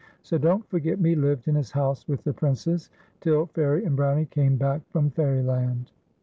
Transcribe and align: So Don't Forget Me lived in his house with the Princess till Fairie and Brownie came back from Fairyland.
So 0.23 0.39
Don't 0.39 0.67
Forget 0.67 0.99
Me 0.99 1.13
lived 1.13 1.47
in 1.47 1.53
his 1.53 1.69
house 1.69 2.07
with 2.07 2.23
the 2.23 2.33
Princess 2.33 2.89
till 3.19 3.45
Fairie 3.45 3.85
and 3.85 3.95
Brownie 3.95 4.25
came 4.25 4.55
back 4.57 4.81
from 4.89 5.11
Fairyland. 5.11 5.91